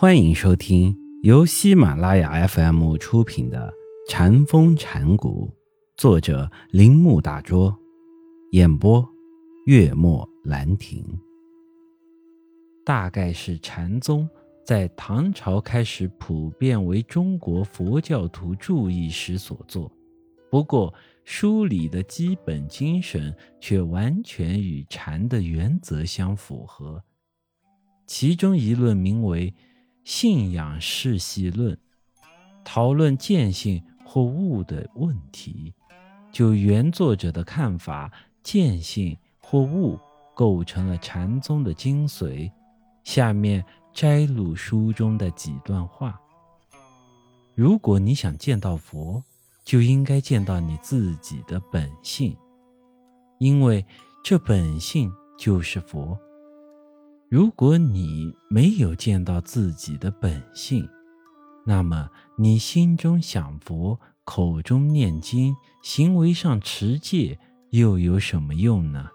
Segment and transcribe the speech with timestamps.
[0.00, 3.68] 欢迎收听由喜马拉雅 FM 出品的
[4.08, 5.50] 《禅风禅谷，
[5.96, 7.76] 作者铃木大拙，
[8.52, 9.04] 演播
[9.66, 11.04] 月末兰亭。
[12.84, 14.30] 大概是禅宗
[14.64, 19.90] 在唐朝开始普遍为中国佛教徒注意时所作，
[20.48, 20.94] 不过
[21.24, 27.02] 书里的基本精神却完全与禅的原则相符合。
[28.06, 29.52] 其中一论名为。
[30.08, 31.76] 信仰世系论，
[32.64, 35.74] 讨论见性或悟的问题。
[36.32, 38.10] 就原作者的看法，
[38.42, 39.98] 见性或悟
[40.34, 42.50] 构成了禅宗的精髓。
[43.04, 43.62] 下面
[43.92, 46.18] 摘录书中的几段话：
[47.54, 49.22] 如果你想见到佛，
[49.62, 52.34] 就应该见到你自己的本性，
[53.36, 53.84] 因为
[54.24, 56.18] 这本性就是佛。
[57.30, 60.88] 如果你没有见到自己的本性，
[61.66, 69.10] 那么你心中想佛、口中念经、行为上持戒，又有什么用呢？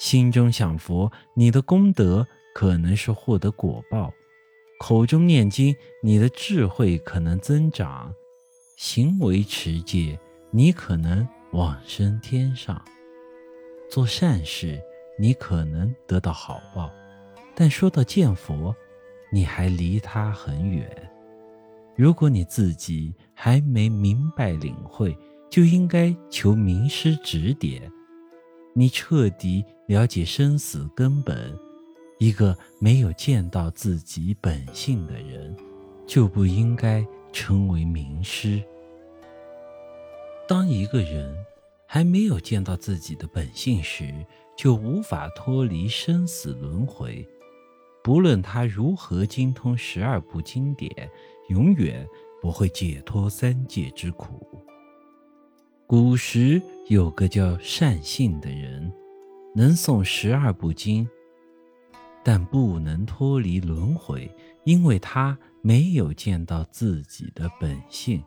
[0.00, 4.10] 心中想佛，你的功德可能是获得果报；
[4.80, 8.12] 口中念经，你的智慧可能增长；
[8.76, 10.18] 行为持戒，
[10.50, 12.84] 你可能往生天上。
[13.88, 14.82] 做善事。
[15.18, 16.90] 你可能得到好报，
[17.54, 18.74] 但说到见佛，
[19.32, 20.90] 你还离他很远。
[21.96, 25.16] 如果你自己还没明白领会，
[25.48, 27.90] 就应该求名师指点。
[28.74, 31.58] 你彻底了解生死根本，
[32.18, 35.56] 一个没有见到自己本性的人，
[36.06, 38.62] 就不应该称为名师。
[40.46, 41.34] 当一个人
[41.86, 44.14] 还没有见到自己的本性时，
[44.56, 47.26] 就无法脱离生死轮回，
[48.02, 50.90] 不论他如何精通十二部经典，
[51.50, 52.08] 永远
[52.40, 54.48] 不会解脱三界之苦。
[55.86, 58.90] 古时有个叫善信的人，
[59.54, 61.06] 能诵十二部经，
[62.24, 64.28] 但不能脱离轮回，
[64.64, 68.24] 因为他没有见到自己的本性。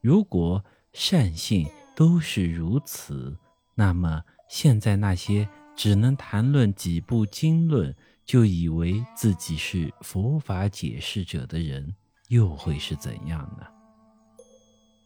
[0.00, 1.66] 如果善信
[1.96, 3.36] 都是如此，
[3.74, 4.22] 那么。
[4.48, 7.94] 现在那些只能谈论几部经论，
[8.24, 11.94] 就以为自己是佛法解释者的人，
[12.28, 13.66] 又会是怎样呢？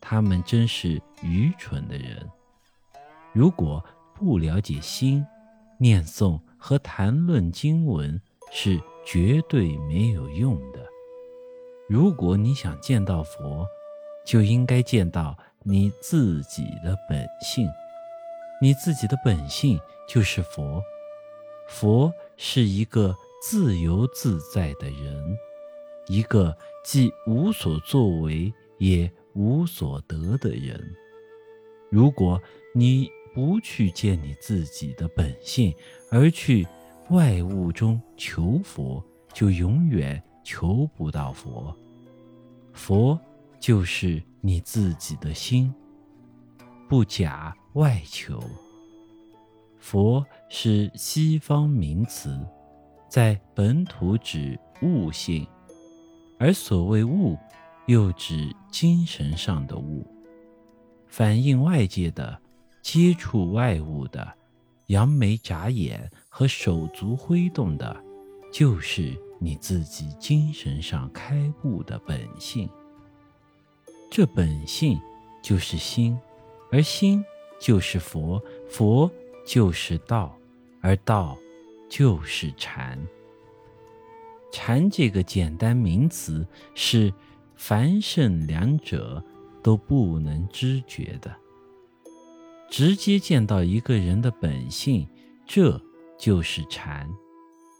[0.00, 2.26] 他们真是愚蠢的人。
[3.32, 5.24] 如果不了解心，
[5.78, 8.20] 念诵和谈论经文
[8.52, 10.86] 是绝对没有用的。
[11.88, 13.66] 如果你想见到佛，
[14.24, 17.68] 就应该见到你自己的本性。
[18.62, 20.80] 你自己的本性就是佛，
[21.66, 23.12] 佛是一个
[23.42, 25.36] 自由自在的人，
[26.06, 30.80] 一个既无所作为也无所得的人。
[31.90, 32.40] 如果
[32.72, 35.74] 你不去见你自己的本性，
[36.08, 36.64] 而去
[37.10, 41.76] 外物中求佛，就永远求不到佛。
[42.72, 43.18] 佛
[43.58, 45.74] 就是你自己的心，
[46.88, 47.52] 不假。
[47.74, 48.38] 外求，
[49.78, 52.38] 佛是西方名词，
[53.08, 55.46] 在本土指悟性，
[56.38, 57.38] 而所谓悟，
[57.86, 60.06] 又指精神上的悟，
[61.06, 62.38] 反映外界的、
[62.82, 64.30] 接触外物的、
[64.88, 67.96] 扬眉眨眼和手足挥动的，
[68.52, 72.68] 就是你自己精神上开悟的本性。
[74.10, 75.00] 这本性
[75.42, 76.18] 就是心，
[76.70, 77.24] 而心。
[77.62, 79.08] 就是佛，佛
[79.46, 80.36] 就是道，
[80.80, 81.38] 而道
[81.88, 82.98] 就是禅。
[84.50, 87.14] 禅这个简单名词是
[87.54, 89.24] 凡圣两者
[89.62, 91.32] 都不能知觉的。
[92.68, 95.06] 直接见到一个人的本性，
[95.46, 95.80] 这
[96.18, 97.08] 就是禅。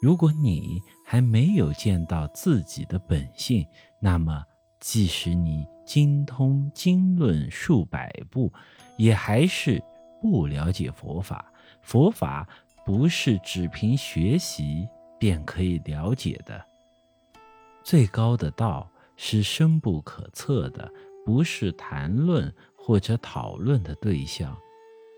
[0.00, 3.67] 如果你还没有见到自己的本性，
[4.00, 4.44] 那么
[4.78, 8.50] 即使你精通经论数百部，
[8.97, 9.79] 也还是
[10.23, 11.53] 不了解佛法。
[11.83, 12.49] 佛法
[12.83, 14.89] 不是只凭学习
[15.21, 16.65] 便可以了解的。
[17.85, 20.91] 最高的道是深不可测的，
[21.27, 24.56] 不是谈论或者讨论的对象，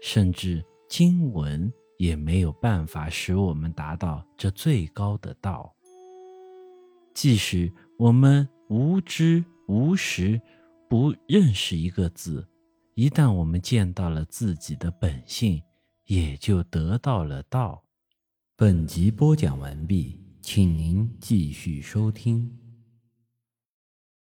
[0.03, 5.73] 甚至经文也没有办法使我们达到这最高的道。
[7.15, 10.41] 即使我们无知无识，
[10.94, 12.49] 不认识一个字。
[12.94, 15.61] 一旦我们见到了自己的本性，
[16.06, 17.82] 也就得到了道。
[18.55, 20.20] 本集播讲完毕。
[20.41, 22.63] 请您继续收听。